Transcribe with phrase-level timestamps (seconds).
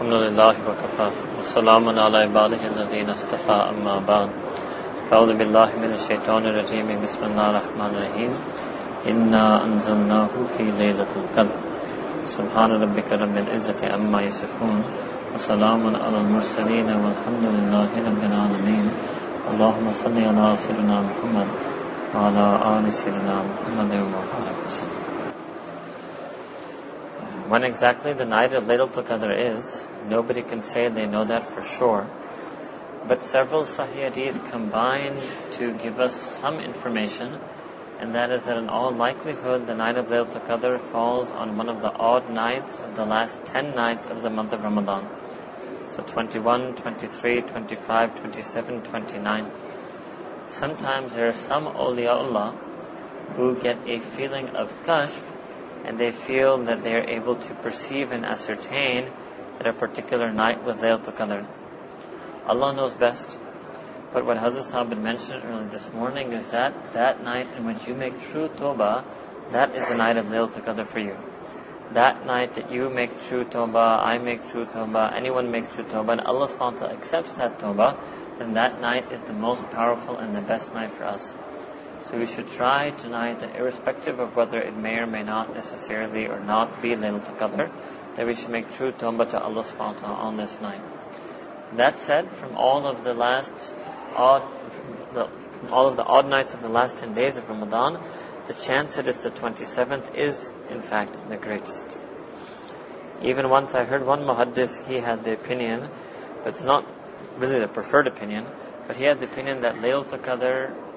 [0.00, 4.30] الحمد لله وكفى وسلام على عباده الذين اصطفى أما بعد
[5.12, 8.32] أعوذ بالله من الشيطان الرجيم بسم الله الرحمن الرحيم
[9.10, 11.56] إنا أنزلناه في ليلة القدر
[12.24, 14.78] سبحان ربك رب العزة عما يصفون
[15.34, 18.86] وسلام على المرسلين والحمد لله رب العالمين
[19.52, 21.48] اللهم صل على سيدنا محمد
[22.14, 25.09] وعلى آل سيدنا محمد وبارك وسلم
[27.50, 31.62] When exactly the night of Laylatul Qadr is, nobody can say they know that for
[31.62, 32.06] sure.
[33.08, 35.18] But several Sahih Hadith combine
[35.54, 37.40] to give us some information,
[37.98, 41.68] and that is that in all likelihood the night of Laylatul Qadr falls on one
[41.68, 45.08] of the odd nights of the last 10 nights of the month of Ramadan.
[45.96, 49.52] So 21, 23, 25, 27, 29.
[50.46, 55.29] Sometimes there are some awliyaullah who get a feeling of kashf
[55.84, 59.10] and they feel that they are able to perceive and ascertain
[59.58, 61.46] that a particular night was Laylatul Qadr.
[62.46, 63.28] Allah knows best.
[64.12, 67.94] But what Hazrat Sahib mentioned earlier this morning is that that night in which you
[67.94, 69.04] make true tawbah,
[69.52, 71.16] that is the night of Laylatul Qadr for you.
[71.94, 76.12] That night that you make true tawbah, I make true tawbah, anyone makes true tawbah,
[76.12, 80.16] and Allah subhanahu wa ta'ala accepts that tawbah, then that night is the most powerful
[80.16, 81.36] and the best night for us.
[82.08, 86.26] So we should try tonight that irrespective of whether it may or may not necessarily
[86.26, 90.00] or not be Laylatul Qadr, that we should make true tawbah to Allah subhanahu wa
[90.00, 90.82] ta'ala on this night.
[91.76, 93.52] That said, from all of the last
[94.16, 94.42] odd,
[95.14, 95.28] the,
[95.70, 98.02] all of the odd nights of the last 10 days of Ramadan,
[98.48, 101.98] the chance that it's the 27th is, in fact, the greatest.
[103.22, 105.88] Even once I heard one muhaddis, he had the opinion,
[106.42, 106.84] but it's not
[107.38, 108.46] really the preferred opinion,
[108.86, 110.89] but he had the opinion that Laylatul Qadr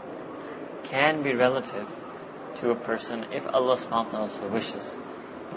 [0.84, 1.88] can be relative
[2.62, 4.98] to a person if Allah subhanahu so wishes.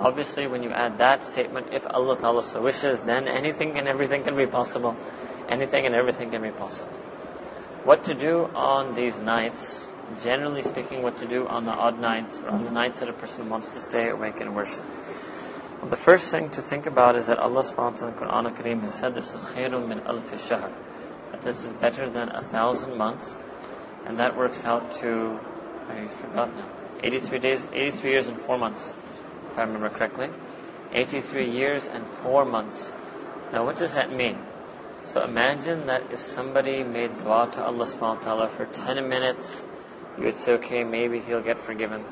[0.01, 4.25] Obviously, when you add that statement, if Allah ta'ala so wishes, then anything and everything
[4.25, 4.95] can be possible.
[5.49, 6.93] Anything and everything can be possible.
[7.85, 9.87] What to do on these nights,
[10.23, 13.15] generally speaking, what to do on the odd nights, or on the nights that a
[13.15, 14.85] person wants to stay awake and worship.
[15.81, 18.59] Well, the first thing to think about is that Allah subhanahu wa ta'ala in Quran
[18.59, 20.73] Kareem has said this is khairun min alf shahr.
[21.33, 23.35] That this is better than a thousand months
[24.07, 25.39] and that works out to,
[25.89, 26.71] I forgot now,
[27.03, 28.93] 83 days, 83 years and 4 months,
[29.51, 30.29] if I remember correctly.
[30.93, 32.91] 83 years and 4 months.
[33.53, 34.39] Now what does that mean?
[35.13, 39.63] So imagine that if somebody made dua to Allah subhanahu wa ta'ala for 10 minutes,
[40.19, 42.05] you would say, okay, maybe he'll get forgiven.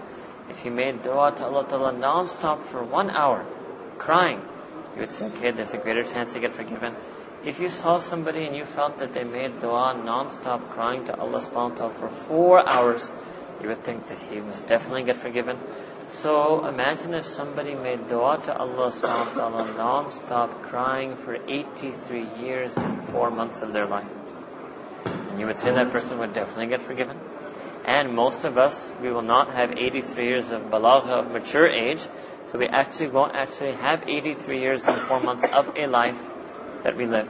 [0.49, 3.47] If he made dua to Allah ta'ala non-stop for one hour,
[3.99, 4.43] crying,
[4.95, 6.95] you would say, okay, there's a greater chance to get forgiven.
[7.47, 11.43] If you saw somebody and you felt that they made dua non-stop crying to Allah
[11.43, 13.07] subhanahu wa ta'ala for four hours,
[13.61, 15.59] you would think that he must definitely get forgiven.
[16.23, 22.41] So imagine if somebody made dua to Allah subhanahu wa ta'ala non-stop crying for 83
[22.41, 24.09] years and four months of their life.
[25.05, 27.21] And you would say that person would definitely get forgiven.
[27.85, 28.73] And most of us,
[29.03, 32.01] we will not have 83 years of balagha, of mature age,
[32.51, 36.17] so we actually won't actually have 83 years and four months of a life
[36.85, 37.29] that we live.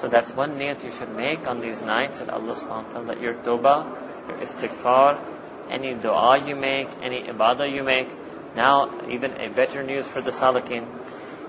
[0.00, 3.06] So that's one niyat you should make on these nights that Allah subhanahu wa ta'ala,
[3.06, 8.08] that your tawbah, your istighfar, any dua you make, any ibadah you make.
[8.54, 10.84] Now, even a better news for the salikin.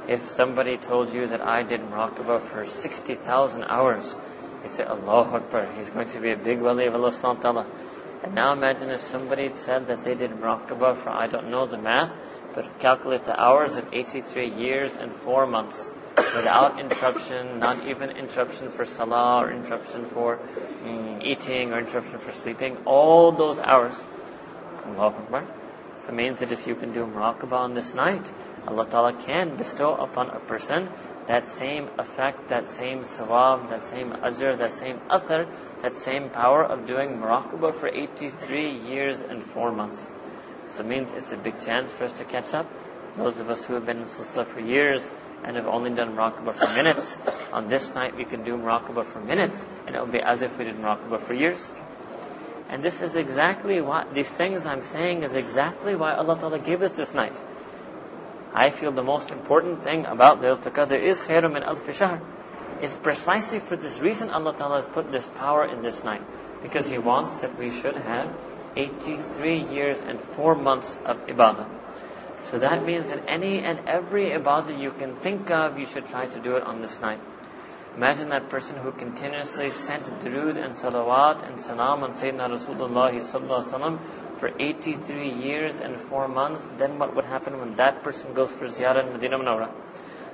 [0.07, 4.15] If somebody told you that I did muraqabah for 60,000 hours,
[4.63, 7.51] you say, Allahu Akbar, he's going to be a big wali of Allah subhanahu wa
[7.51, 7.65] ta'ala.
[8.23, 11.77] And now imagine if somebody said that they did muraqabah for, I don't know the
[11.77, 12.15] math,
[12.55, 18.71] but calculate the hours of 83 years and 4 months without interruption, not even interruption
[18.71, 23.95] for salah or interruption for mm, eating or interruption for sleeping, all those hours.
[24.97, 25.45] Akbar.
[26.01, 28.31] So it means that if you can do muraqabah on this night,
[28.67, 30.89] Allah Ta'ala can bestow upon a person
[31.27, 35.45] that same effect, that same sawab, that same ajr, that same athar,
[35.81, 40.01] that same power of doing muraqabah for 83 years and 4 months.
[40.75, 42.67] So it means it's a big chance for us to catch up.
[43.17, 45.03] Those of us who have been in Silsila for years,
[45.43, 47.15] and have only done muraqabah for minutes.
[47.53, 50.57] On this night, we can do muraqabah for minutes, and it will be as if
[50.57, 51.59] we did muraqabah for years.
[52.69, 56.81] And this is exactly what, these things I'm saying is exactly why Allah Ta'ala gave
[56.81, 57.35] us this night.
[58.53, 62.21] I feel the most important thing about the Qadr is khairum min alf shahr.
[62.81, 66.21] It's precisely for this reason Allah Ta'ala has put this power in this night.
[66.61, 68.35] Because He wants that we should have
[68.75, 71.67] 83 years and 4 months of ibadah.
[72.49, 76.27] So that means that any and every ibadah you can think of, you should try
[76.27, 77.19] to do it on this night.
[77.97, 84.49] Imagine that person who continuously sent durood and salawat and salam on Sayyidina Rasulullah for
[84.59, 89.07] 83 years and 4 months, then what would happen when that person goes for ziyarah
[89.07, 89.86] in Medina Munawwara?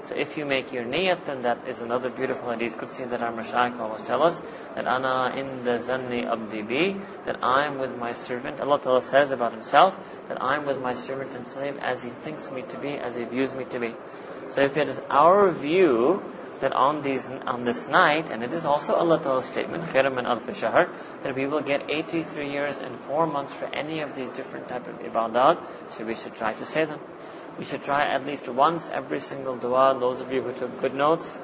[0.09, 3.31] So if you make your niyat, then that is another beautiful hadith Qudsi that our
[3.31, 4.35] Mashaykh always tell us,
[4.75, 8.59] that ana inda zanni abdi bi, that I am with my servant.
[8.59, 9.95] Allah Ta'ala says about himself,
[10.27, 13.15] that I am with my servant and slave as he thinks me to be, as
[13.15, 13.95] he views me to be.
[14.55, 16.21] So if it is our view
[16.59, 20.25] that on these on this night, and it is also Allah Ta'ala's statement, khairam min
[20.25, 24.67] alf that we will get 83 years and 4 months for any of these different
[24.67, 25.63] type of ibadat,
[25.97, 26.99] so we should try to say them.
[27.59, 29.95] We should try at least once every single dua.
[29.99, 31.37] Those of you who took good notes,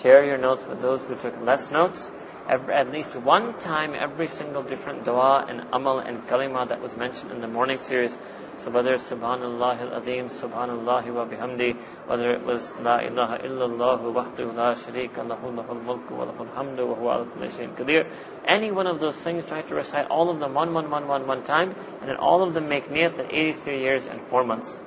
[0.00, 2.08] share your notes with those who took less notes.
[2.48, 6.96] Every, at least one time every single different dua and amal and kalima that was
[6.96, 8.16] mentioned in the morning series.
[8.58, 11.74] So whether it's Subhanallah al-Azim, Subhanallah wa bihamdi,
[12.06, 16.86] whether it was La ilaha illallah wahdahu la sharika lahu lahul mulku wa lahul hamdu
[16.86, 18.06] wa huwa ala kulli shay'in.
[18.46, 21.26] Any one of those things, try to recite all of them one, one, one, one,
[21.26, 24.78] one time, and then all of them make niyat at 83 years and 4 months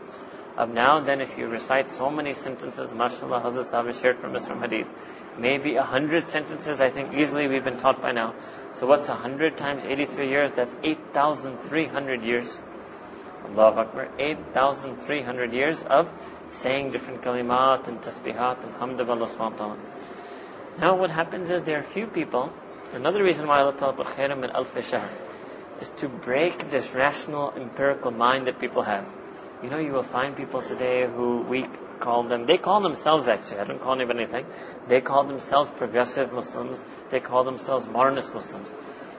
[0.59, 4.45] of now then if you recite so many sentences, mashallah, Hazrat Sahib shared from us
[4.45, 4.87] from Hadith,
[5.39, 8.35] maybe a hundred sentences, I think easily we've been taught by now.
[8.77, 10.51] So what's a hundred times 83 years?
[10.55, 12.59] That's 8,300 years.
[13.45, 14.09] Allahu Akbar.
[14.19, 16.09] 8,300 years of
[16.51, 19.79] saying different kalimat and tasbihat and hamd of.
[20.79, 22.51] Now what happens is there are few people,
[22.91, 25.09] another reason why Allah Ta'ala put khairam min alf shahr,
[25.81, 29.05] is to break this rational empirical mind that people have.
[29.61, 31.65] You know, you will find people today who we
[31.99, 34.45] call them, they call themselves actually, I don't call them anything,
[34.87, 36.79] they call themselves progressive Muslims,
[37.11, 38.69] they call themselves modernist Muslims.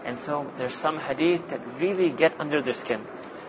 [0.07, 3.05] And so there's some hadith that really get under their skin.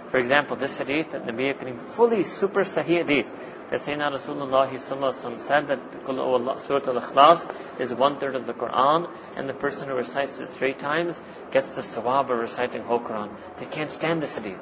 [0.10, 3.28] For example, this hadith that Nabi Karim, fully super sahih hadith,
[3.70, 9.54] that Sayyidina Rasulullah said that Surah Al-Ikhlas is one third of the Quran, and the
[9.54, 11.16] person who recites it three times
[11.54, 13.34] gets the sawab of reciting whole Quran.
[13.60, 14.60] They can't stand this hadith.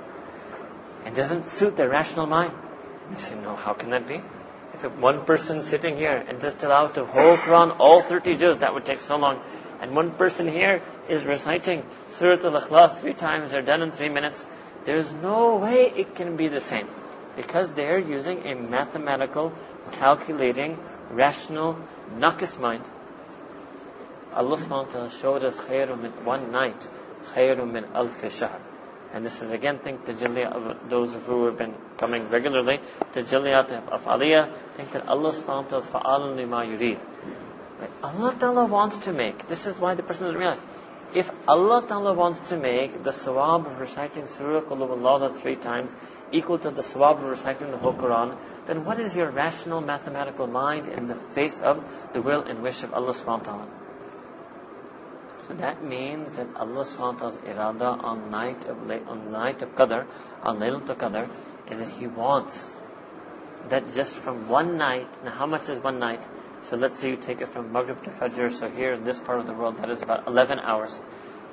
[1.10, 2.54] It doesn't suit their rational mind.
[3.10, 4.22] You say, no, how can that be?
[4.76, 8.76] If one person sitting here and just allowed to whole Quran, all 30 juz, that
[8.76, 9.42] would take so long.
[9.82, 11.84] And one person here is reciting
[12.20, 14.46] Surah Al-Ikhlas three times, they're done in three minutes.
[14.86, 16.88] There's no way it can be the same.
[17.36, 19.52] Because they're using a mathematical,
[19.92, 20.78] calculating,
[21.10, 21.76] rational,
[22.14, 22.84] naqis mind.
[24.32, 24.58] Allah
[24.92, 26.88] ta'ala showed us khairum min one night,
[27.34, 28.62] khairum min alf shahr.
[29.14, 32.80] And this is again, think the Jiliyat of those who have been coming regularly,
[33.14, 37.00] the Jiliyat of Aliyah, think that Allah subhanahu wa ta'ala is fa'alun lima.
[38.04, 40.62] Allah Ta'ala wants to make, this is why the person doesn't realize,
[41.16, 45.92] if Allah Ta'ala wants to make the sawab of reciting Surah Qulub three times
[46.32, 50.46] equal to the sawab of reciting the whole Quran, then what is your rational mathematical
[50.46, 51.84] mind in the face of
[52.14, 53.79] the will and wish of Allah subhanahu wa ta'ala?
[55.50, 60.06] That means that Allah subhanahu wa ta'ala's irada on night of on night of Qadr,
[60.44, 61.30] on Laylatul Qadr,
[61.72, 62.76] is that He wants
[63.70, 66.24] that just from one night, now how much is one night?
[66.70, 69.40] So let's say you take it from Maghrib to Fajr, so here in this part
[69.40, 70.98] of the world that is about 11 hours.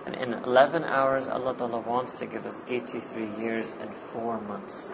[0.04, 4.88] And in 11 hours, Allah Ta'ala wants to give us 83 years and 4 months.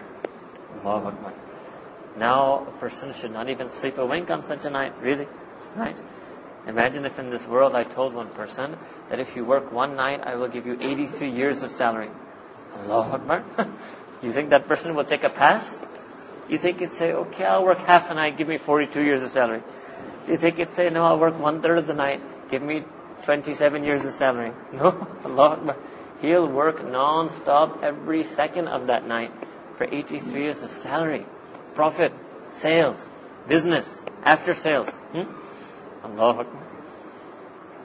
[0.83, 1.33] Allahu Akbar.
[2.17, 5.27] Now, a person should not even sleep a wink on such a night, really,
[5.75, 5.97] right?
[6.67, 8.77] Imagine if in this world I told one person
[9.09, 12.09] that if you work one night, I will give you 83 years of salary.
[12.79, 13.43] Allahu Akbar.
[14.23, 15.77] you think that person will take a pass?
[16.49, 19.31] You think he'd say, okay, I'll work half a night, give me 42 years of
[19.31, 19.61] salary.
[20.27, 22.83] You think he'd say, no, I'll work one third of the night, give me
[23.23, 24.51] 27 years of salary.
[24.73, 25.77] No, Allah Akbar.
[26.21, 29.31] He'll work non-stop every second of that night
[29.77, 31.25] for 83 years of salary,
[31.75, 32.13] profit,
[32.51, 32.97] sales,
[33.49, 34.89] business, after sales.
[35.11, 35.23] Hmm?
[36.04, 36.62] Allah Akbar.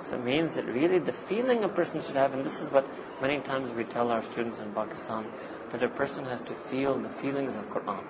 [0.10, 2.86] So it means that really the feeling a person should have, and this is what
[3.22, 5.26] many times we tell our students in Pakistan,
[5.72, 8.04] that a person has to feel the feelings of Quran.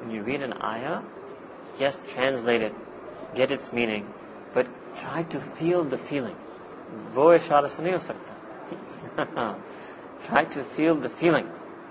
[0.00, 1.02] When you read an ayah,
[1.80, 2.74] yes, translate it,
[3.34, 4.06] get its meaning,
[4.54, 4.66] but
[5.00, 6.36] try to feel the feeling.
[7.14, 9.54] वो इशारे से नहीं हो सकता
[10.26, 11.48] try to feel the feeling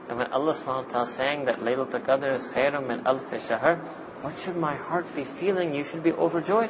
[0.08, 3.22] and when Allah subhanahu wa ta'ala is saying that Laylatul Qadr is khairum min alf
[3.48, 3.76] shahr
[4.22, 6.70] what should my heart be feeling you should be overjoyed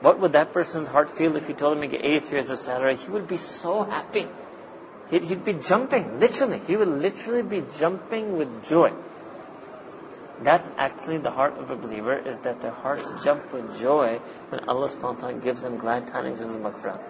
[0.00, 2.96] what would that person's heart feel if you told him he of salary?
[2.96, 4.26] He would be so happy.
[5.10, 6.60] He'd, he'd be jumping, literally.
[6.66, 8.92] He would literally be jumping with joy.
[10.42, 14.68] That's actually the heart of a believer, is that their hearts jump with joy when
[14.68, 17.00] Allah subhanahu wa ta'ala gives them glad tidings of the maghfirah.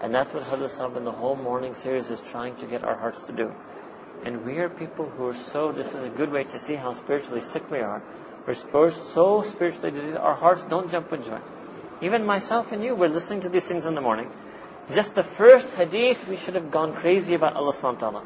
[0.00, 2.96] And that's what Hazrat Sahib in the whole morning series is trying to get our
[2.96, 3.52] hearts to do.
[4.24, 6.94] And we are people who are so, this is a good way to see how
[6.94, 8.02] spiritually sick we are.
[8.46, 11.40] We're so spiritually diseased, our hearts don't jump with joy.
[12.02, 14.30] Even myself and you, we're listening to these things in the morning.
[14.94, 18.24] Just the first hadith, we should have gone crazy about Allah subhanahu wa ta'ala.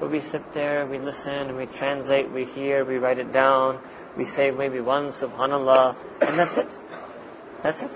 [0.00, 3.80] But we sit there, we listen, we translate, we hear, we write it down,
[4.16, 6.70] We say maybe one subhanallah, and that's it.
[7.62, 7.90] That's it.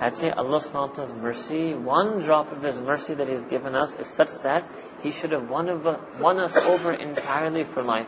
[0.00, 3.94] Actually, Allah subhanahu wa ta'ala's mercy, one drop of His mercy that He's given us
[3.96, 4.68] is such that
[5.02, 5.84] He should have won, of,
[6.20, 8.06] won us over entirely for life.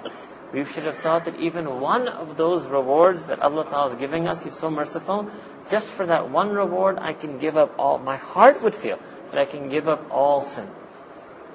[0.57, 4.27] We should have thought that even one of those rewards that Allah Ta'ala is giving
[4.27, 5.31] us, He's so merciful,
[5.71, 8.99] just for that one reward, I can give up all, my heart would feel
[9.31, 10.67] that I can give up all sin.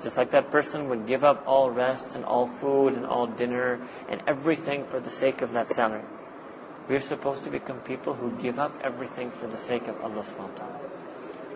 [0.04, 3.82] Just like that person would give up all rest and all food and all dinner
[4.08, 6.06] and everything for the sake of that salary.
[6.88, 10.52] We're supposed to become people who give up everything for the sake of Allah subhanahu
[10.52, 10.80] wa ta'ala.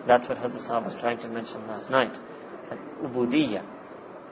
[0.08, 2.18] That's what Hazrat Sahab was trying to mention last night.
[2.70, 3.64] That ubudiyya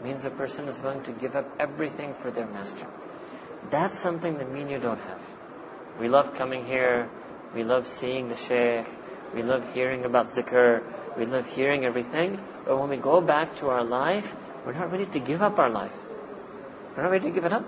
[0.03, 2.89] means a person is willing to give up everything for their master.
[3.71, 5.21] That's something that me and you don't have.
[5.99, 7.09] We love coming here,
[7.55, 8.87] we love seeing the shaykh,
[9.35, 10.83] we love hearing about zikr,
[11.17, 14.27] we love hearing everything, but when we go back to our life,
[14.67, 15.93] we're not ready to give up our life.
[16.97, 17.65] We're not ready to give it up.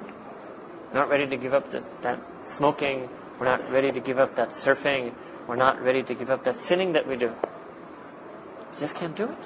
[0.93, 3.09] We're not ready to give up the, that smoking.
[3.39, 5.13] We're not ready to give up that surfing.
[5.47, 7.29] We're not ready to give up that sinning that we do.
[7.29, 9.39] We just can't do it.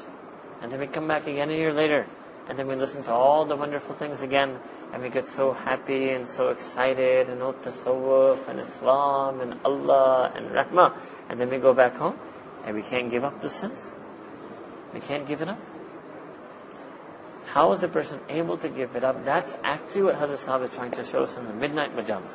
[0.63, 2.07] And then we come back again a year later,
[2.51, 4.59] and then we listen to all the wonderful things again,
[4.93, 10.33] and we get so happy and so excited, and oh, tasawwuf, and Islam, and Allah,
[10.35, 11.01] and rahmah.
[11.29, 12.19] And then we go back home,
[12.65, 13.93] and we can't give up the sins.
[14.93, 15.61] We can't give it up.
[17.47, 19.25] How is a person able to give it up?
[19.25, 22.35] That's actually what Hazrat Sahib is trying to show us in the midnight majalis.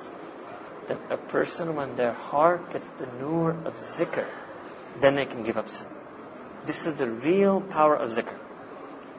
[0.87, 4.25] That a person, when their heart gets the nur of zikr,
[5.01, 5.87] then they can give up sin.
[6.65, 8.44] This is the real power of zikr.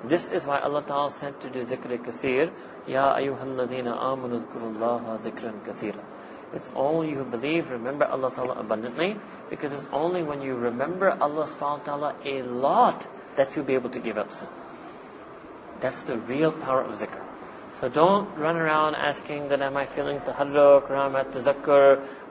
[0.08, 2.52] This is why Allah Ta'ala said to do zikr kathir,
[2.86, 6.04] Ya ayyuhalladhina amanu dhkurullaha dhikran kathira.
[6.54, 9.16] It's only you who believe, remember Allah Ta'ala abundantly,
[9.50, 13.74] because it's only when you remember Allah subhanahu wa ta'ala a lot that you'll be
[13.74, 14.48] able to give up sin.
[15.80, 17.22] That's the real power of zikr.
[17.80, 21.68] So don't run around asking that am I feeling taharruk or am I at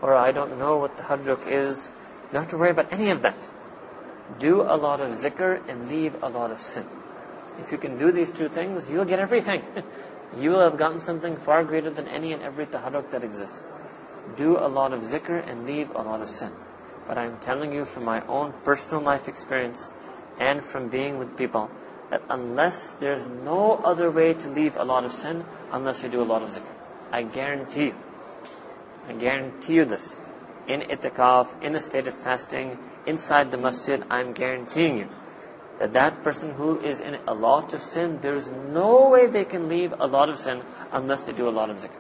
[0.02, 1.92] or I don't know what taharruk is.
[2.28, 3.38] You don't have to worry about any of that.
[4.40, 6.86] Do a lot of zikr and leave a lot of sin.
[7.60, 9.64] If you can do these two things, you'll get everything.
[10.38, 13.64] you will have gotten something far greater than any and every taharruk that exists.
[14.38, 16.52] Do a lot of zikr and leave a lot of sin.
[17.08, 19.90] But I'm telling you from my own personal life experience
[20.40, 21.70] and from being with people
[22.10, 26.22] that unless there's no other way to leave a lot of sin, unless you do
[26.22, 26.74] a lot of zikr.
[27.12, 27.96] I guarantee you.
[29.08, 30.16] I guarantee you this.
[30.68, 35.10] In itikaf, in a state of fasting, inside the masjid, I'm guaranteeing you
[35.80, 39.68] that that person who is in a lot of sin, there's no way they can
[39.68, 41.92] leave a lot of sin unless they do a lot of zikr.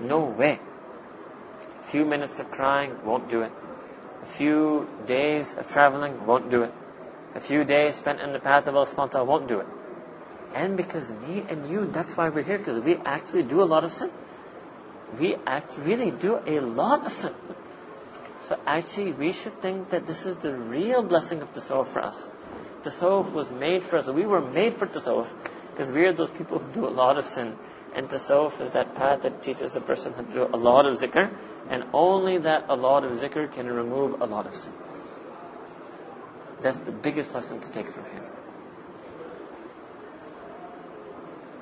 [0.00, 0.60] No way.
[1.86, 3.52] A few minutes of crying won't do it.
[4.22, 6.72] A few days of traveling won't do it.
[7.34, 9.66] A few days spent in the path of Allah won't do it.
[10.54, 13.84] And because me and you, that's why we're here, because we actually do a lot
[13.84, 14.10] of sin.
[15.18, 17.34] We act really do a lot of sin.
[18.46, 22.28] So actually, we should think that this is the real blessing of tasawwuf for us.
[22.82, 24.08] Tasawwuf was made for us.
[24.08, 25.28] We were made for tasawwuf
[25.70, 27.56] because we are those people who do a lot of sin.
[27.94, 30.98] And tasawwuf is that path that teaches a person how to do a lot of
[30.98, 31.36] zikr,
[31.68, 34.72] and only that a lot of zikr can remove a lot of sin.
[36.62, 38.24] That's the biggest lesson to take from him.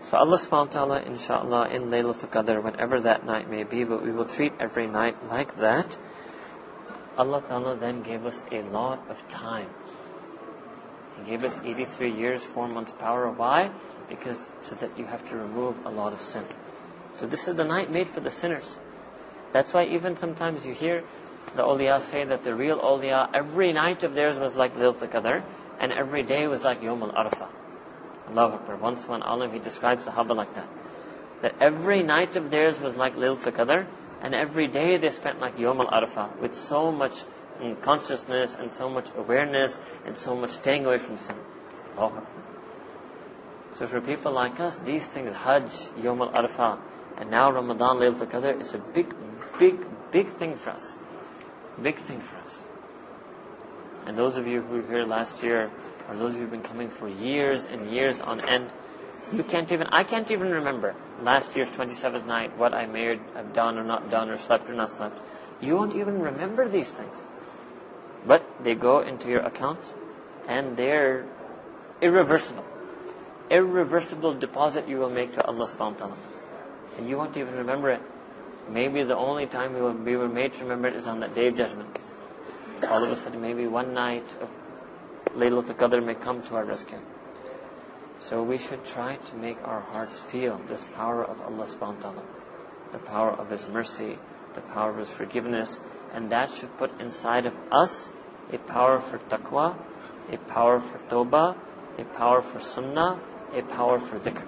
[0.05, 4.05] So Allah subhanahu wa ta'ala, inshallah, in Laylatul Qadr, whenever that night may be, but
[4.05, 5.99] we will treat every night like that.
[7.19, 9.69] Allah ta'ala then gave us a lot of time.
[11.19, 13.31] He gave us 83 years, 4 months power.
[13.31, 13.71] Why?
[14.09, 16.45] Because so that you have to remove a lot of sin.
[17.19, 18.79] So this is the night made for the sinners.
[19.53, 21.05] That's why even sometimes you hear
[21.57, 25.43] the awliya say that the real awliya, every night of theirs was like Laylatul Qadr,
[25.81, 27.49] and every day was like Yom al-Arafah.
[28.29, 28.77] Allahu Akbar.
[28.77, 30.69] Once one alim, he describes Sahaba like that.
[31.43, 33.87] That every night of theirs was like Laylatul Qadr,
[34.27, 37.15] and every day they spent like Yom al-Arafah, with so much
[37.61, 41.37] mm, consciousness and so much awareness and so much staying away from sin.
[43.79, 45.71] So for people like us, these things, Hajj,
[46.03, 46.81] Yom al-Arafah,
[47.19, 49.15] and now Ramadan, Laylatul Qadr, is a big,
[49.61, 50.97] big, big thing for us.
[51.81, 52.65] Big thing for us.
[54.07, 55.71] And those of you who were here last year,
[56.09, 58.73] or those of you who've been coming for years and years on end,
[59.33, 63.55] you can't even, I can't even remember last year's 27th night, what I may have
[63.55, 65.19] done or not done, or slept or not slept.
[65.61, 67.17] You won't even remember these things.
[68.27, 69.81] But they go into your account,
[70.49, 71.27] and they're
[72.03, 72.65] irreversible.
[73.51, 76.17] Irreversible deposit you will make to Allah subhanahu wa ta'ala.
[76.99, 78.03] And you won't even remember it.
[78.69, 81.49] Maybe the only time we, will, be made to remember it is on that day
[81.49, 81.89] of judgment.
[82.89, 84.49] All of a sudden, maybe one night of
[85.35, 86.99] Laylatul Qadr may come to our rescue.
[88.21, 92.11] So we should try to make our hearts feel this power of Allah subhanahu wa
[92.11, 92.23] ta'ala.
[92.93, 94.19] the power of His mercy,
[94.55, 95.79] the power of His forgiveness,
[96.15, 98.09] and that should put inside of us
[98.53, 99.77] a power for taqwa,
[100.33, 101.57] a power for tawbah,
[101.99, 103.21] a power for sunnah,
[103.53, 104.45] a power for dhikr.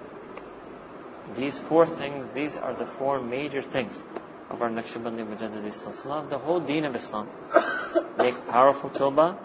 [1.35, 4.01] These four things, these are the four major things
[4.49, 7.29] of our Naqshbandi Mujaddidi Silsila, the whole deen of Islam.
[8.17, 9.37] Make powerful tawbah,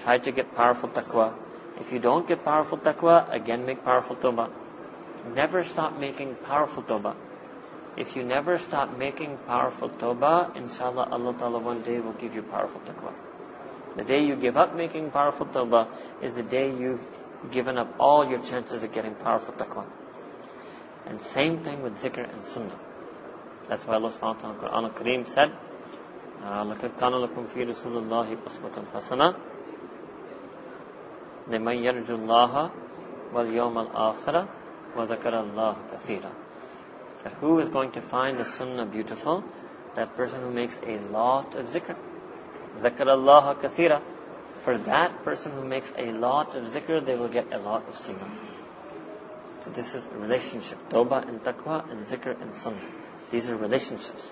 [0.00, 1.34] try to get powerful taqwa.
[1.79, 4.51] If you don't get powerful taqwa, again make powerful tawbah.
[5.33, 7.15] Never stop making powerful tawbah.
[7.97, 12.41] If you never stop making powerful tawbah, inshallah Allah Ta'ala one day will give you
[12.43, 13.13] powerful taqwa.
[13.97, 15.87] The day you give up making powerful tawbah
[16.21, 17.05] is the day you've
[17.51, 19.85] given up all your chances of getting powerful taqwa.
[21.05, 22.79] And same thing with zikr and sunnah.
[23.69, 25.51] That's why Allah subhanahu wa ta'ala in Quran al-Kareem said,
[26.43, 29.46] لَقَدْ كَانَ لَكُمْ فِي رَسُولِ اللَّهِ أُسْوَةٌ حَسَنَةٌ
[31.47, 32.69] لمن يرجو الله
[33.33, 34.47] واليوم الآخرة
[34.97, 36.31] وذكر الله كثيرا
[37.39, 39.43] who is going to find the sunnah beautiful?
[39.95, 41.95] That person who makes a lot of zikr.
[42.81, 44.01] ذكر الله كثيرا
[44.63, 47.97] For that person who makes a lot of zikr, they will get a lot of
[47.97, 48.31] sunnah.
[49.63, 50.77] So this is a relationship.
[50.89, 52.81] Tawbah and taqwa and zikr and sunnah.
[53.31, 54.31] These are relationships.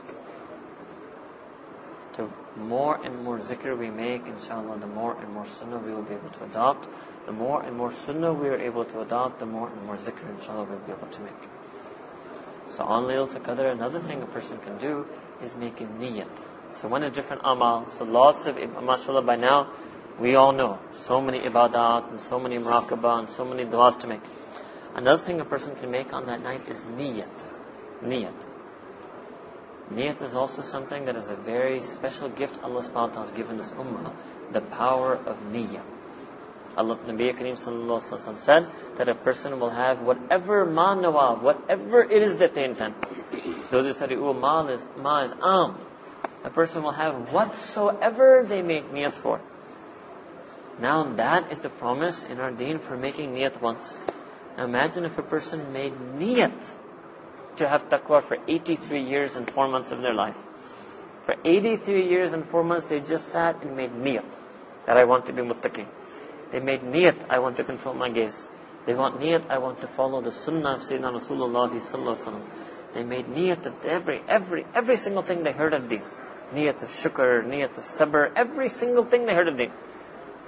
[2.16, 6.02] The more and more zikr we make, inshallah, the more and more sunnah we will
[6.02, 6.88] be able to adopt.
[7.26, 10.28] The more and more sunnah we are able to adopt, the more and more zikr,
[10.38, 11.42] inshallah, we'll be able to make.
[12.70, 15.06] So on Laylatul Qadr, another thing a person can do
[15.42, 16.28] is make a niyat.
[16.80, 17.86] So one is different amal.
[17.98, 19.72] So lots of, mashallah, by now,
[20.18, 24.06] we all know so many ibadat and so many muraqabah and so many du'as to
[24.06, 24.22] make.
[24.94, 27.28] Another thing a person can make on that night is niyat.
[28.02, 28.45] Niyat.
[29.92, 33.36] Niyat is also something that is a very special gift Allah subhanahu wa ta'ala has
[33.36, 34.12] given this ummah.
[34.52, 35.82] The power of niyyah.
[36.76, 42.22] Allah Nabi Kareem sallallahu said that a person will have whatever ma nawa, whatever it
[42.22, 42.94] is that they intend.
[43.70, 45.78] Those who study, oh, ma is, ma is am.
[46.44, 49.40] A person will have whatsoever they make niyat for.
[50.80, 53.96] Now that is the promise in our deen for making niyat once.
[54.58, 56.60] Now imagine if a person made niyat
[57.56, 60.36] to have taqwa for 83 years and 4 months of their life.
[61.26, 64.24] For 83 years and 4 months they just sat and made niyat
[64.86, 65.86] that I want to be muttaqi.
[66.52, 68.44] They made niyat, I want to control my gaze.
[68.86, 72.42] They want niyat, I want to follow the sunnah of Sayyidina Rasulullah
[72.94, 76.02] They made niyat of every, every, every single thing they heard of deen.
[76.54, 79.72] Niyat of shukr, niyat of sabr, every single thing they heard of deen.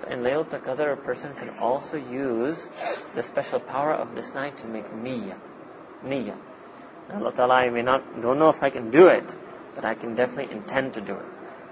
[0.00, 2.68] So in Laylatul Qadr, a person can also use
[3.16, 5.36] the special power of this night to make niyyah.
[6.04, 6.38] Niyyah.
[7.12, 9.34] Allah Ta'ala, I may not, don't know if I can do it,
[9.74, 11.24] but I can definitely intend to do it.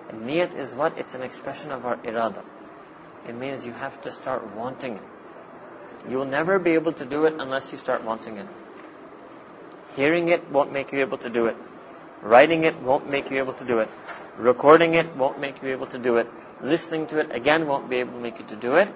[0.09, 0.96] And niyat is what?
[0.99, 2.44] It's an expression of our irada.
[3.29, 5.03] It means you have to start wanting it.
[6.09, 8.46] You will never be able to do it unless you start wanting it.
[9.96, 11.57] Hearing it won't make you able to do it.
[12.22, 13.88] Writing it won't make you able to do it.
[14.38, 16.29] Recording it won't make you able to do it
[16.62, 18.88] listening to it again won't be able to make you to do it.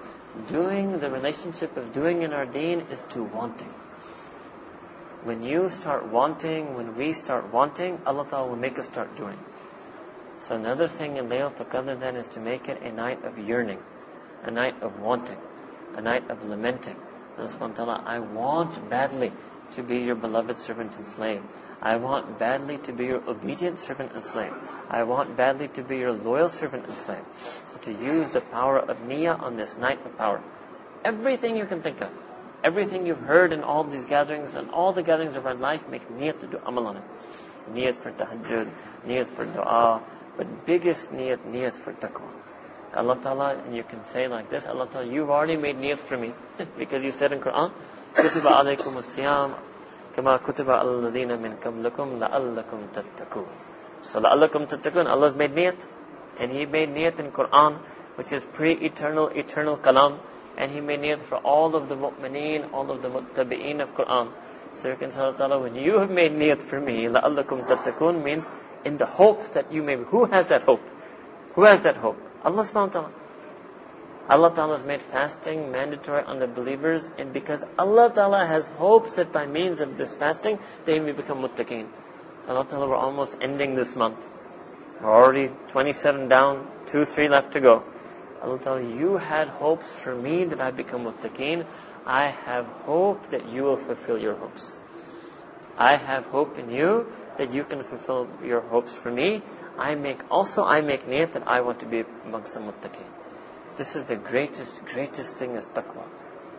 [0.49, 3.73] Doing, the relationship of doing in our deen is to wanting.
[5.23, 9.39] When you start wanting, when we start wanting, Allah Ta'ala will make us start doing.
[10.49, 13.79] So another thing in Laylatul Qadr then is to make it a night of yearning,
[14.45, 15.37] a night of wanting,
[15.97, 16.97] a night of lamenting.
[17.39, 19.33] Allah I want badly
[19.77, 21.43] to be your beloved servant and slave.
[21.83, 24.53] I want badly to be your obedient servant and slave.
[24.91, 27.25] I want badly to be your loyal servant and slave.
[27.83, 30.43] To use the power of niyyah on this night of power.
[31.05, 32.11] Everything you can think of,
[32.63, 36.07] Everything you've heard in all these gatherings and all the gatherings of our life, make
[36.11, 37.05] niyat to do amal on it.
[37.73, 38.71] Niyat for tahajjud,
[39.07, 40.03] niyat for dua,
[40.37, 42.29] but biggest niyat, niyat for taqwa.
[42.93, 46.19] Allah Ta'ala, and you can say like this, Allah Ta'ala, you've already made niyat for
[46.19, 46.35] me,
[46.79, 47.73] because you said in Quran,
[48.15, 49.55] كُتِبَ عَلَيْكُمُ الصِّيَامُ
[50.17, 53.49] كَمَا كُتِبَ الَّذِينَ مِنْ قَبْلِكُمْ لَعَلَّكُمْ تَتَّقُونَ
[54.13, 55.81] So لَعَلَّكُمْ تَتَّقُونَ, Allah's made niyat,
[56.39, 57.79] and He made niyat in Quran,
[58.17, 60.19] which is pre-eternal, eternal kalam,
[60.61, 64.33] and He made niyat for all of the mu'mineen, all of the muttabi'een of Quran.
[64.77, 68.45] So you can Allah when you have made niyat for me, la'allakum tattaqun means
[68.85, 70.05] in the hope that you may be.
[70.11, 70.83] Who has that hope?
[71.55, 72.19] Who has that hope?
[72.45, 73.13] Allah subhanahu wa ta'ala.
[74.31, 79.13] Allah Ta'ala has made fasting mandatory on the believers and because Allah Ta'ala has hopes
[79.15, 81.89] that by means of this fasting they may become muttaqeen.
[82.47, 84.25] Allah Ta'ala, we're almost ending this month.
[85.03, 87.83] We're already 27 down, 2, 3 left to go.
[88.43, 91.67] Allah Ta'ala, you had hopes for me that I become muttaqeen.
[92.07, 94.77] I have hope that you will fulfill your hopes.
[95.77, 97.07] I have hope in you
[97.39, 99.43] that you can fulfill your hopes for me.
[99.79, 103.09] I make, also I make niyat that I want to be amongst the muttaqeen.
[103.79, 106.05] This is the greatest, greatest thing is taqwa.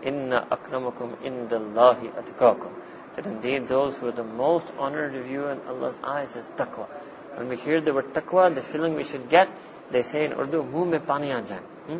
[0.03, 2.71] Inna akramakum indallahi atqakum.
[3.15, 6.87] that indeed those who are the most honored of you in Allah's eyes is taqwa.
[7.35, 9.49] When we hear the word taqwa, the feeling we should get,
[9.92, 11.98] they say in Urdu, muh mein pani Hmm?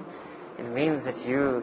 [0.59, 1.63] It means that you,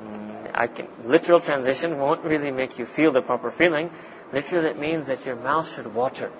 [0.00, 3.90] mm, I can, literal translation won't really make you feel the proper feeling.
[4.32, 6.30] Literally it means that your mouth should water.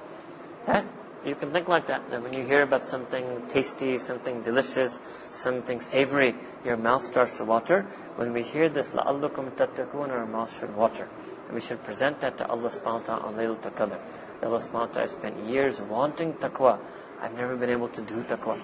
[0.66, 0.85] Right?
[1.24, 4.98] You can think like that, that when you hear about something tasty, something delicious,
[5.33, 7.87] something savory, your mouth starts to water.
[8.16, 11.09] When we hear this, لَأَلَّكُمْ تَتَّقُونَ our mouth should water.
[11.46, 13.98] And we should present that to Allah subhanahu wa ta'ala on Laylatul Qadr.
[14.42, 16.79] Allah subhanahu wa ta'ala spent years wanting taqwa.
[17.22, 18.61] I've never been able to do taqwa.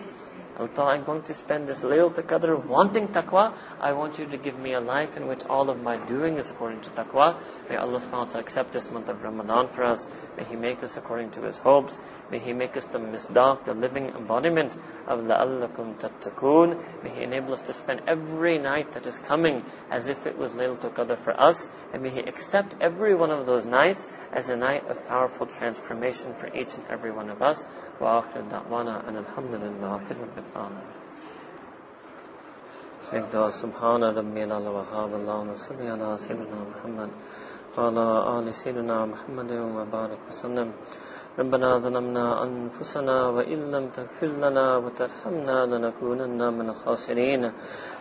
[0.57, 3.53] Allah I'm going to spend this Laylatul Qadr wanting taqwa.
[3.79, 6.49] I want you to give me a life in which all of my doing is
[6.49, 7.41] according to taqwa.
[7.69, 10.07] May Allah subhanahu wa ta'ala accept this month of Ramadan for us.
[10.37, 11.99] May He make us according to His hopes.
[12.31, 14.71] May He make us the misdaq, the living embodiment
[15.07, 17.03] of la'allakum tattaqoon.
[17.03, 20.51] May He enable us to spend every night that is coming as if it was
[20.51, 24.56] Laylatul Qadr for us And may He accept every one of those nights as a
[24.56, 27.66] night of powerful transformation for each and every one of us.
[28.00, 31.00] وآخر دعوانا أن الحمد لله رب العالمين
[33.12, 37.10] اقدر سبحان ربي العلى وهاب اللهم صل على سيدنا محمد
[37.78, 38.06] وعلى
[38.38, 40.68] آل سيدنا محمد وبارك وسلم
[41.38, 47.42] ربنا ظلمنا أنفسنا وإن لم تغفر لنا وترحمنا لنكونن من الخاسرين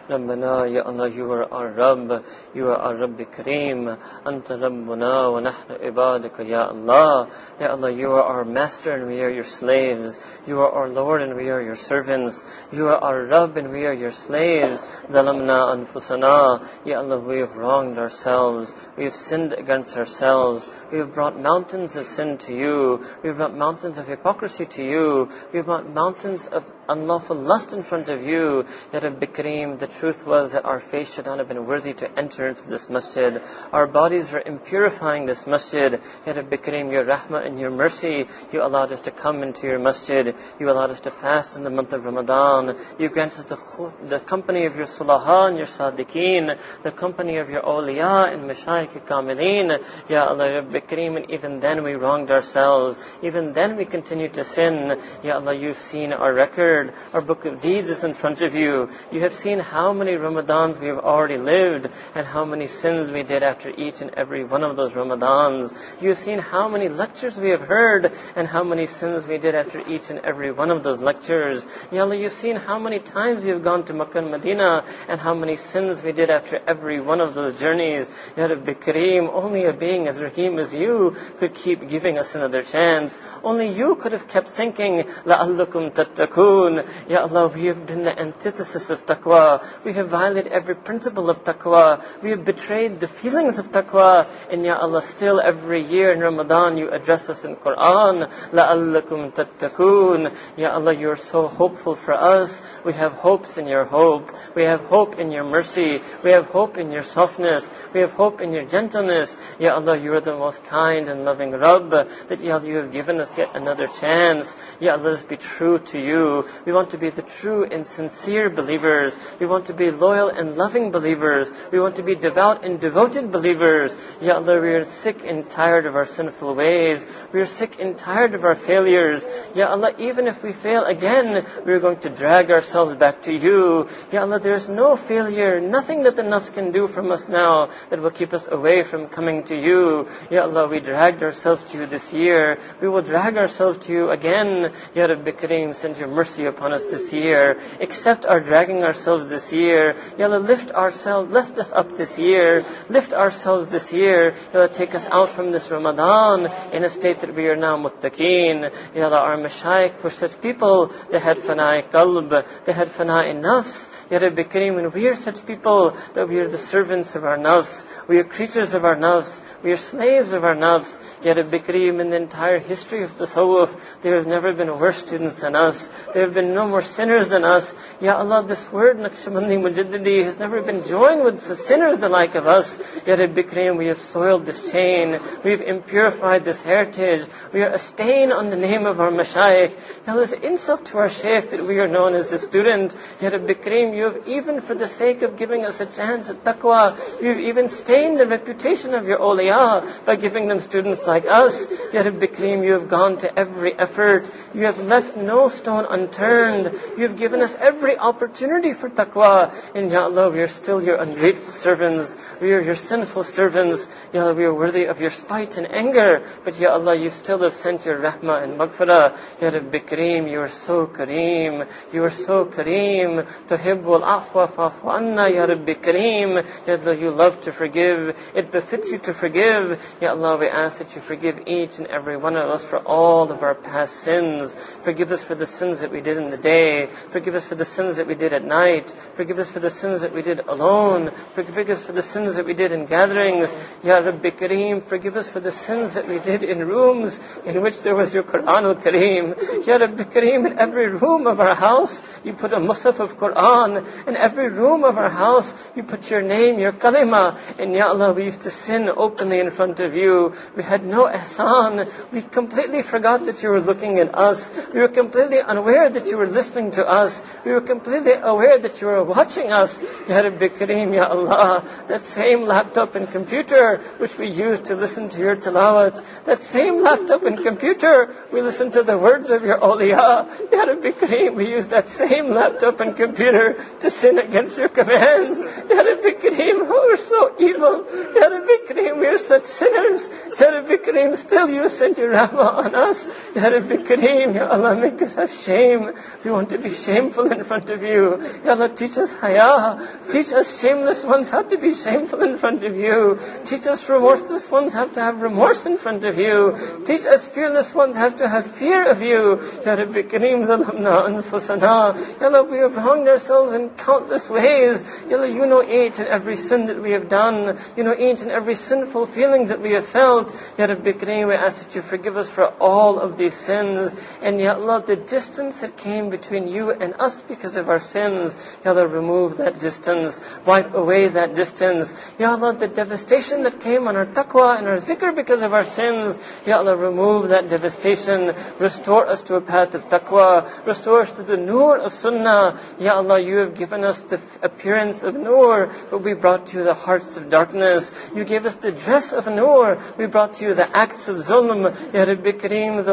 [0.09, 2.23] ربنا يا الله you are our Rabb
[2.55, 7.27] you are our Rabb Kareem أنت ربنا ونحن عبادك يا الله
[7.59, 11.21] Ya Allah you are our master and we are your slaves you are our Lord
[11.21, 15.73] and we are your servants you are our Rabb and we are your slaves ظلمنا
[15.73, 21.39] أنفسنا Ya Allah we have wronged ourselves we have sinned against ourselves we have brought
[21.39, 25.67] mountains of sin to you we have brought mountains of hypocrisy to you we have
[25.67, 28.64] brought mountains of unlawful lust in front of you.
[28.92, 32.18] Ya Rabbi Kareem, the truth was that our face should not have been worthy to
[32.18, 33.40] enter into this masjid.
[33.72, 36.00] Our bodies were impurifying this masjid.
[36.26, 39.78] Ya Rabbi Kareem, your rahmah and your mercy, you allowed us to come into your
[39.78, 40.34] masjid.
[40.58, 42.76] You allowed us to fast in the month of Ramadan.
[42.98, 47.62] You granted the, the company of your sulaha and your sadiqeen, the company of your
[47.62, 49.82] awliya and mashayikh kamilin.
[50.08, 52.96] Ya Allah, Kareem, and even then we wronged ourselves.
[53.22, 55.00] Even then we continued to sin.
[55.22, 58.89] Ya Allah, you've seen our record our book of deeds is in front of you.
[59.11, 63.23] You have seen how many Ramadans we have already lived and how many sins we
[63.23, 65.73] did after each and every one of those Ramadans.
[66.01, 69.55] You have seen how many lectures we have heard and how many sins we did
[69.55, 71.63] after each and every one of those lectures.
[71.91, 75.19] Ya Allah, you've seen how many times we have gone to Makkah and Medina and
[75.19, 78.09] how many sins we did after every one of those journeys.
[78.37, 82.63] Ya Rabbi Kareem, only a being as Rahim as you could keep giving us another
[82.63, 83.17] chance.
[83.43, 88.18] Only you could have kept thinking, لَعَلَّكُمْ تَتَّقُونَ يعملون Ya Allah we have been the
[88.18, 89.64] antithesis of taqwa.
[89.84, 92.02] We have violated every principle of taqwa.
[92.22, 94.28] We have betrayed the feelings of taqwa.
[94.50, 99.34] And Ya Allah still every year in Ramadan you address us in Quran La لَعَلَّكُمْ
[99.34, 102.60] تَتَّقُونَ Ya Allah you are so hopeful for us.
[102.84, 104.30] We have hopes in your hope.
[104.54, 106.00] We have hope in your mercy.
[106.22, 107.70] We have hope in your softness.
[107.92, 109.34] We have hope in your gentleness.
[109.58, 112.92] Ya Allah you are the most kind and loving Rabb that Ya Allah you have
[112.92, 114.54] given us yet another chance.
[114.80, 116.48] Ya Allah let us be true to you.
[116.66, 119.16] We want to be the true and sincere believers.
[119.40, 121.48] We want to be loyal and loving believers.
[121.72, 123.94] We want to be devout and devoted believers.
[124.20, 127.04] Ya Allah, we are sick and tired of our sinful ways.
[127.32, 129.24] We are sick and tired of our failures.
[129.54, 133.32] Ya Allah, even if we fail again, we are going to drag ourselves back to
[133.32, 133.88] you.
[134.12, 137.70] Ya Allah, there is no failure, nothing that the nafs can do from us now
[137.90, 140.08] that will keep us away from coming to you.
[140.30, 142.58] Ya Allah, we dragged ourselves to you this year.
[142.80, 144.72] We will drag ourselves to you again.
[144.94, 147.60] Ya Rabbi Kareem, send your mercy upon us this year.
[147.80, 149.96] Accept our dragging ourselves this year.
[150.18, 152.64] Ya Allah, lift ourselves, lift us up this year.
[152.88, 154.34] Lift ourselves this year.
[154.52, 157.76] Ya Allah, take us out from this Ramadan in a state that we are now
[157.76, 158.70] muttaqeen.
[158.94, 163.88] Ya Allah, our mashayikh were such people, they had fanai qalb, they had fanai nafs.
[164.10, 167.38] Ya Rabbi Kareem, and we are such people that we are the servants of our
[167.38, 167.82] nafs.
[168.08, 169.40] We are creatures of our nafs.
[169.62, 171.00] We are slaves of our nafs.
[171.24, 174.98] Ya Rabbi Kareem, in the entire history of the Tasawwuf, there have never been worse
[174.98, 175.88] students than us.
[176.12, 177.72] There have been no more sinners than us.
[178.00, 182.34] Ya Allah, this word, Naqshbandi Mujaddidi, has never been joined with the sinners the like
[182.34, 182.76] of us.
[183.06, 185.20] Ya Rabbi Kareem, we have soiled this chain.
[185.44, 187.26] We have impurified this heritage.
[187.52, 189.78] We are a stain on the name of our mashayikh.
[190.06, 192.94] Ya an insult to our shaykh that we are known as a student.
[193.20, 196.44] Ya Rabbi Kareem, you have even for the sake of giving us a chance at
[196.44, 201.24] taqwa, you have even stained the reputation of your awliya by giving them students like
[201.28, 201.64] us.
[201.92, 204.26] Ya Rabbi Kareem, you have gone to every effort.
[204.52, 206.72] You have left no stone unturned turned.
[206.96, 209.54] You have given us every opportunity for taqwa.
[209.74, 212.14] And Ya Allah, we are still your ungrateful servants.
[212.40, 213.86] We are your sinful servants.
[214.12, 216.26] Ya Allah, we are worthy of your spite and anger.
[216.44, 219.18] But Ya Allah, you still have sent your rahmah and maghfirah.
[219.40, 221.68] Ya Rabbi Kareem, you are so Kareem.
[221.92, 223.26] You are so Kareem.
[223.48, 226.44] Tuhibbul afwa fa'fu anna, Ya Rabbi Kareem.
[226.66, 228.16] Ya Allah, you love to forgive.
[228.34, 229.80] It befits you to forgive.
[230.00, 233.30] Ya Allah, we ask that you forgive each and every one of us for all
[233.30, 234.54] of our past sins.
[234.84, 236.88] Forgive us for the sins that we did in the day.
[237.12, 238.94] Forgive us for the sins that we did at night.
[239.16, 241.10] Forgive us for the sins that we did alone.
[241.34, 243.48] Forgive us for the sins that we did in gatherings.
[243.82, 247.80] Ya Rabbi Kareem, forgive us for the sins that we did in rooms in which
[247.82, 249.66] there was your Quran al-Kareem.
[249.66, 254.06] Ya Rabbi Kareem, in every room of our house, you put a musaf of Quran.
[254.06, 257.38] In every room of our house, you put your name, your kalima.
[257.58, 260.34] And Ya Allah, we used to sin openly in front of you.
[260.56, 261.90] We had no ihsan.
[262.12, 264.48] We completely forgot that you were looking at us.
[264.72, 267.20] We were completely unaware that you were listening to us.
[267.44, 269.76] We were completely aware that you were watching us.
[270.08, 275.08] Ya Rabbi Kareem, Ya Allah, that same laptop and computer which we used to listen
[275.08, 279.58] to your tilawat, that same laptop and computer, we listen to the words of your
[279.58, 280.52] awliya.
[280.52, 285.38] Ya Rabbi Kareem, we use that same laptop and computer to sin against your commands.
[285.38, 287.86] Ya Rabbi Kareem, we are so evil.
[288.14, 290.08] Ya Rabbi Kareem, we are such sinners.
[290.40, 293.06] Ya Rabbi Kareem, still you sent your rahmah on us.
[293.34, 295.83] Ya Rabbi Kareem, Ya Allah, make us have shame.
[296.24, 298.22] We want to be shameful in front of you.
[298.44, 299.88] Ya Allah, teach us haya.
[300.10, 303.18] Teach us shameless ones how to be shameful in front of you.
[303.46, 306.82] Teach us remorseless ones how to have remorse in front of you.
[306.86, 309.40] Teach us fearless ones how to have fear of you.
[309.64, 312.20] Ya Rabbi Kareem, zalamna anfusana.
[312.20, 314.82] Ya Allah, we have wronged ourselves in countless ways.
[315.08, 317.58] Ya Allah, you know each and every sin that we have done.
[317.76, 320.34] You know each and every sinful feeling that we have felt.
[320.58, 323.92] Ya Rabbi Kareem, we ask that you forgive us for all of these sins.
[324.22, 328.34] And Ya Allah, the distance that came between you and us because of our sins,
[328.64, 330.20] Ya Allah, remove that distance.
[330.46, 331.92] Wipe away that distance.
[332.18, 335.64] Ya Allah, the devastation that came on our taqwa and our zikr because of our
[335.64, 338.34] sins, Ya Allah, remove that devastation.
[338.58, 340.66] Restore us to a path of taqwa.
[340.66, 342.60] Restore us to the nur of sunnah.
[342.78, 346.64] Ya Allah, you have given us the appearance of nur, but we brought to you
[346.64, 347.90] the hearts of darkness.
[348.14, 349.82] You gave us the dress of nur.
[349.98, 351.64] We brought to you the acts of zulm.
[351.94, 352.84] Ya Rabbi Kareem.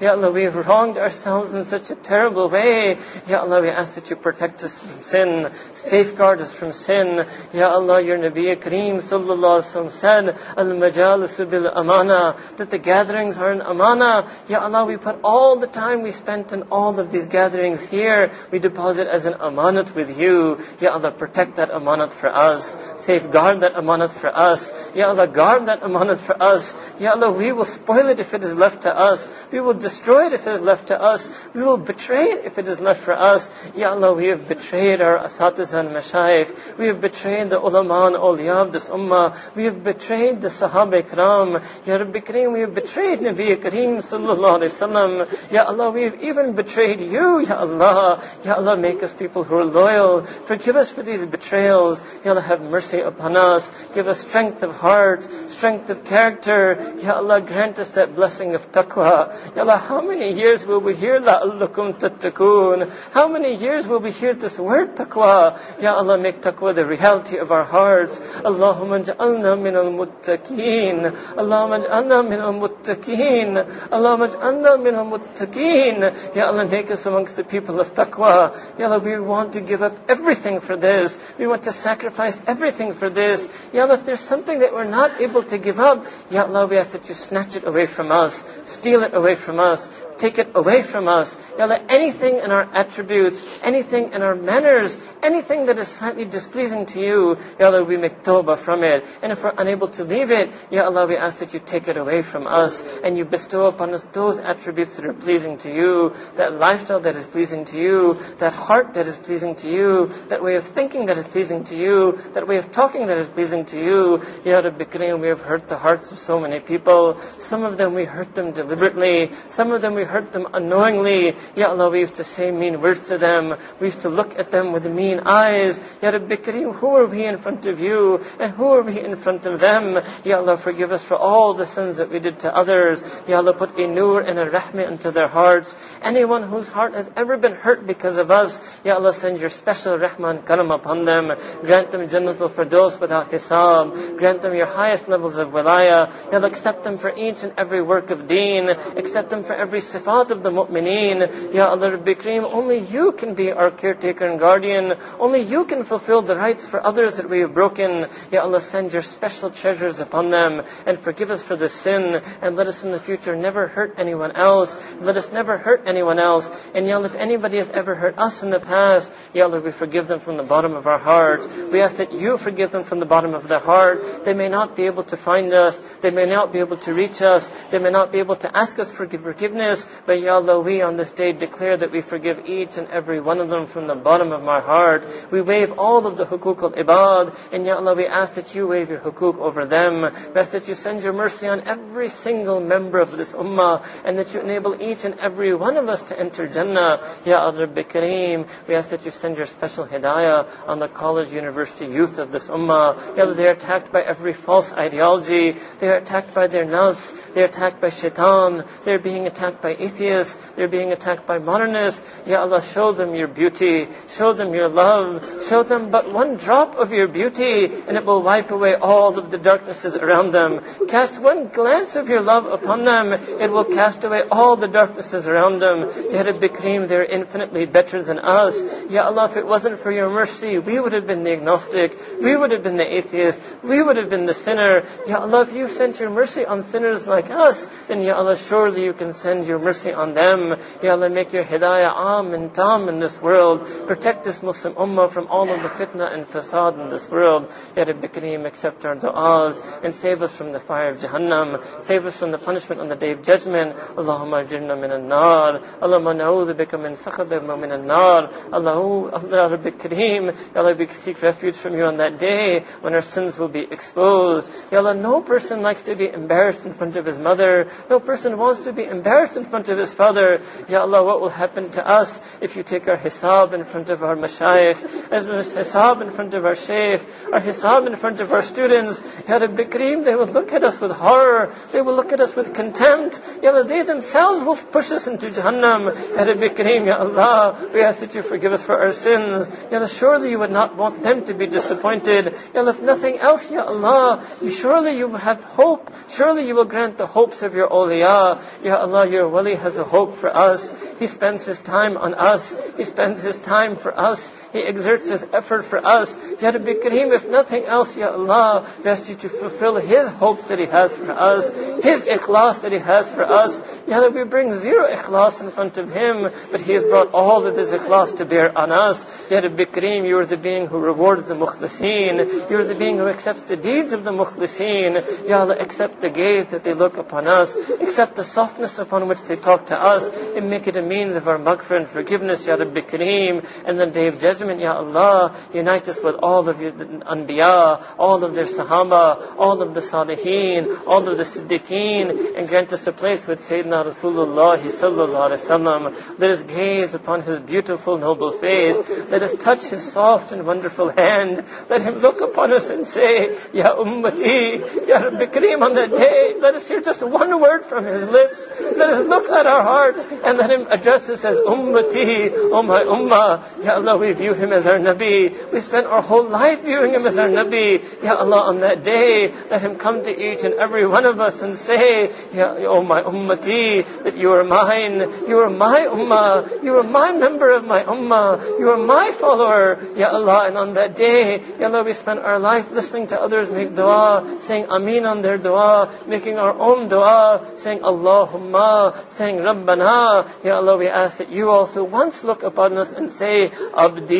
[0.00, 2.98] Ya Allah, we have wronged ourselves in such a terrible way.
[3.28, 7.24] Ya Allah, we ask that you protect us from sin, safeguard us from sin.
[7.54, 10.24] Ya Allah, your Nabi Kareem sallallahu alaihi wasallam said,
[10.56, 14.28] al-majalisu bil amana, that the gatherings are an amana.
[14.48, 18.32] Ya Allah, we put all the time we spent in all of these gatherings here,
[18.50, 20.58] we deposit as an amanat with you.
[20.80, 22.76] Ya Allah, protect that amanat for us.
[23.04, 24.72] Safeguard that amanat for us.
[24.92, 26.74] Ya Allah, guard that amanat for us.
[26.98, 29.28] Ya Allah, we will spoil it if it is left to us.
[29.52, 31.26] We will destroy it if it is left to us.
[31.54, 33.48] We will betray it if it is not for us.
[33.76, 36.78] Ya Allah, we have betrayed our asatiz and mashayikh.
[36.78, 39.36] We have betrayed the ulama and awliya of this ummah.
[39.54, 41.64] We have betrayed the sahaba ikram.
[41.86, 45.52] Ya Rabbi Kareem, we have betrayed Nabi Kareem sallallahu alayhi wasallam.
[45.52, 48.22] Ya Allah, we have even betrayed you, Ya Allah.
[48.44, 50.24] Ya Allah, make us people who are loyal.
[50.46, 52.00] Forgive us for these betrayals.
[52.24, 53.70] Ya Allah, have mercy upon us.
[53.94, 56.94] Give us strength of heart, strength of character.
[57.02, 59.54] Ya Allah, grant us that blessing of taqwa.
[59.54, 62.92] Ya Allah, how many years will we hear la'allakum tattakun?
[63.12, 65.58] How many years will we hear this word taqwa?
[65.80, 68.18] Ya Allah, make taqwa the reality of our hearts.
[68.18, 71.10] Allahumma ja'alna min al-muttaqeen.
[71.34, 73.88] Allahumma ja'alna min al-muttaqeen.
[73.88, 76.34] Allahumma ja'alna min al-muttaqeen.
[76.36, 78.78] Ya Allah, make us amongst the people of taqwa.
[78.78, 81.16] Ya Allah, we want to give up everything for this.
[81.38, 83.46] We want to sacrifice everything for this.
[83.72, 86.78] Ya Allah, if there's something that we're not able to give up, Ya Allah, we
[86.78, 90.48] ask that you snatch it away from us, steal it away from us, take it
[90.54, 91.36] away from us.
[91.58, 96.86] Ya Allah, anything in our attributes, anything in our manners, anything that is slightly displeasing
[96.86, 99.04] to you, Ya Allah, we make tawbah from it.
[99.22, 101.96] And if we're unable to leave it, Ya Allah, we ask that you take it
[101.96, 106.14] away from us and you bestow upon us those attributes that are pleasing to you,
[106.36, 110.42] that lifestyle that is pleasing to you, that heart that is pleasing to you, that
[110.42, 113.64] way of thinking that is pleasing to you, that way of talking that is pleasing
[113.66, 114.22] to you.
[114.44, 117.20] Ya Rabbi Kareem, we have hurt the hearts of so many people.
[117.38, 119.32] Some of them we hurt them deliberately.
[119.50, 121.36] Some of them we hurt them unknowingly.
[121.54, 123.54] Ya Allah, we used to say mean words to them.
[123.80, 125.78] We used to look at them with mean eyes.
[126.02, 128.18] Ya Rabbi Kareem, who are we in front of you?
[128.40, 129.98] And who are we in front of them?
[130.24, 133.02] Ya Allah, forgive us for all the sins that we did to others.
[133.28, 135.74] Ya Allah, put a nur and a rahmah into their hearts.
[136.02, 139.98] Anyone whose heart has ever been hurt because of us, Ya Allah, send your special
[139.98, 141.30] rahmah and karam upon them.
[141.62, 144.18] Grant them Jannatul Firdaus without hisab.
[144.18, 146.12] Grant them your highest levels of wilaya.
[146.32, 148.68] Ya Allah, accept them for each and every work of deen.
[148.68, 151.54] Accept them for every sifat of the mu'mineen.
[151.54, 154.94] Ya Allah Rabbi Kareem, only you can be our caretaker and guardian.
[155.18, 158.06] Only you can fulfill the rights for others that we have broken.
[158.30, 162.56] Ya Allah, send your special treasures upon them and forgive us for the sin and
[162.56, 164.74] let us in the future never hurt anyone else.
[165.00, 166.48] Let us never hurt anyone else.
[166.74, 169.72] And Ya Allah, if anybody has ever hurt us in the past, Ya Allah, we
[169.72, 171.48] forgive them from the bottom of our heart.
[171.72, 174.24] We ask that you forgive them from the bottom of their heart.
[174.24, 175.82] They may not be able to find us.
[176.00, 177.48] They may not be able to reach us.
[177.70, 179.86] They may not be able to ask us for forgiveness.
[180.06, 183.40] But Ya Allah, we on this day declare that we forgive each and every one
[183.40, 184.85] of them from the bottom of our heart.
[185.30, 187.36] We waive all of the hukuk al ibad.
[187.52, 190.02] And Ya Allah, we ask that you waive your hukuk over them.
[190.02, 193.86] We ask that you send your mercy on every single member of this ummah.
[194.04, 197.20] And that you enable each and every one of us to enter Jannah.
[197.24, 201.86] Ya Allah, Kareem, we ask that you send your special hidayah on the college, university
[201.86, 203.16] youth of this ummah.
[203.16, 205.58] Ya Allah, they are attacked by every false ideology.
[205.78, 207.12] They are attacked by their nafs.
[207.34, 208.64] They are attacked by shaitan.
[208.84, 210.36] They are being attacked by atheists.
[210.56, 212.02] They are being attacked by modernists.
[212.26, 213.88] Ya Allah, show them your beauty.
[214.08, 215.48] Show them your love.
[215.48, 219.30] Show them but one drop of your beauty and it will wipe away all of
[219.30, 220.60] the darknesses around them.
[220.88, 223.12] Cast one glance of your love upon them.
[223.12, 225.78] It will cast away all the darknesses around them.
[226.12, 228.54] Ya Rabbi Kareem, they're infinitely better than us.
[228.90, 231.92] Ya Allah, if it wasn't for your mercy, we would have been the agnostic.
[232.22, 233.40] We would have been the atheist.
[233.64, 234.86] We would have been the sinner.
[235.06, 238.84] Ya Allah, if you sent your mercy on sinners like us, then Ya Allah, surely
[238.84, 240.54] you can send your mercy on them.
[240.82, 243.86] Ya Allah, make your hidayah am and tam in this world.
[243.86, 247.50] Protect this Muslim ummah from all of the fitna and fasad in this world.
[247.76, 251.82] Ya Rabbi Kareem, accept our du'as and save us from the fire of Jahannam.
[251.84, 253.76] Save us from the punishment on the day of judgment.
[253.76, 255.60] Allahumma jirna min al-nar.
[255.80, 258.32] Allahumma na'udhu bika min sakhadim min al-nar.
[258.52, 260.54] Allahu, Allah Rabbi Kareem.
[260.54, 263.66] Ya Allah, we seek refuge from you on that day when our sins will be
[263.70, 264.46] exposed.
[264.72, 267.70] Ya Allah, no person likes to be embarrassed in front of his mother.
[267.88, 270.42] No person wants to be embarrassed in front of his father.
[270.68, 274.02] Ya Allah, what will happen to us if you take our hisab in front of
[274.02, 277.00] our mashayikh, as well as hisab in front of our shaykh,
[277.32, 279.00] our hisab in front of our students.
[279.28, 281.54] Ya Rabbi Kareem, they will look at us with horror.
[281.72, 283.20] They will look at us with contempt.
[283.42, 285.94] Ya they themselves will push us into Jahannam.
[286.16, 289.48] Ya Rabbi Kareem, Ya Allah, we ask that you forgive us for our sins.
[289.70, 292.34] Ya Allah, surely you would not want them to be disappointed.
[292.54, 295.90] Ya Allah, if nothing else, Ya Allah, surely you have hope.
[296.10, 298.42] Surely you will grant the hopes of your awliya.
[298.62, 300.72] Ya Allah, your wali has a hope for us.
[300.98, 302.54] He spends his time on us.
[302.76, 304.30] He spends his time for us.
[304.52, 306.16] He exerts his effort for us.
[306.40, 310.44] Ya Rabbi Kareem, if nothing else, Ya Allah, we ask you to fulfill his hopes
[310.44, 311.44] that he has for us,
[311.82, 313.60] his ikhlas that he has for us.
[313.86, 317.56] Ya we bring zero ikhlas in front of him, but he has brought all of
[317.56, 319.04] his ikhlas to bear on us.
[319.30, 322.50] Ya Rabbi Kareem, you are the being who rewards the mukhlisin.
[322.50, 325.28] You are the being who accepts the deeds of the mukhlisin.
[325.28, 327.54] Ya Allah, accept the gaze that they look upon us.
[327.80, 330.04] Accept the softness upon which they talk to us.
[330.36, 333.44] And make it a means of our maghfirah and forgiveness, Ya Rabbi Kareem.
[333.66, 338.22] And the day of judgment, Ya Allah, unite us with all of your anbiya, all
[338.24, 342.92] of their sahaba, all of the salihin, all of the siddiqeen, and grant us a
[342.92, 346.18] place with Sayyidina Rasulullah sallallahu alaihi wasallam.
[346.18, 348.76] Let us gaze upon his beautiful, noble face.
[349.08, 351.44] Let us touch his soft and wonderful hand.
[351.68, 356.34] Let him look upon us and say, Ya Ummati, Ya Rabbi Kareem on that day.
[356.40, 358.46] Let us hear just one word from his lips.
[358.60, 362.82] Let us look at our heart and let him address us as Ummati, oh my
[362.82, 363.64] Ummah.
[363.64, 365.52] Ya Allah, we view him as our Nabi.
[365.52, 368.02] We spent our whole life viewing him as our Nabi.
[368.02, 371.42] Ya Allah, on that day, let him come to each and every one of us
[371.42, 374.98] and say, Ya, oh my Ummati, that you are mine.
[375.30, 376.64] You are my Ummah.
[376.64, 378.58] You are my member of my Ummah.
[378.58, 379.94] You are my follower.
[379.96, 383.48] Ya Allah, and on that day, Ya Allah, we spent our life listening to others
[383.48, 390.26] make dua, saying Amin on their dua, making our own dua, saying Allahumma, saying Rabbana.
[390.42, 394.15] Ya Allah, we ask that you also once look upon us and say, Abdi.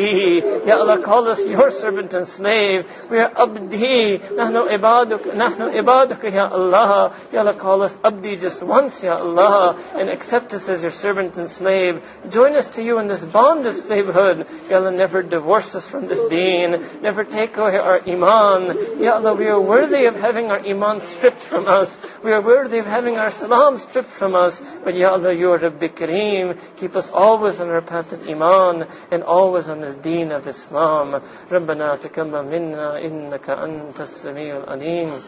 [0.67, 2.85] Ya Allah, call us your servant and slave.
[3.11, 4.19] We are Abdi.
[4.19, 7.17] Nahnu ibaduk, nahnu ibaduk, Ya Allah.
[7.33, 11.37] Ya Allah, call us Abdi just once, Ya Allah, and accept us as your servant
[11.37, 12.03] and slave.
[12.29, 14.47] Join us to you in this bond of slavehood.
[14.69, 17.01] Ya Allah, never divorce us from this deen.
[17.03, 19.01] Never take away our iman.
[19.01, 21.97] Ya Allah, we are worthy of having our iman stripped from us.
[22.23, 24.61] We are worthy of having our salam stripped from us.
[24.85, 26.59] But Ya Allah, you are Rabbi Kareem.
[26.77, 31.23] Keep us always on our path of iman and always on the deen of Islam.
[31.53, 35.21] ربنا تقبل منا إنك أنت السميع العليم.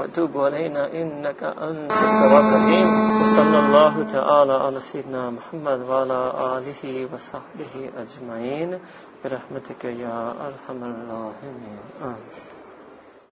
[0.00, 3.20] وتوب علينا إنك أنت التواب الرحيم.
[3.20, 8.78] وصلى الله تعالى على سيدنا محمد وعلى آله وصحبه أجمعين.
[9.24, 11.78] برحمتك يا أرحم الراحمين.
[12.02, 12.53] آمين.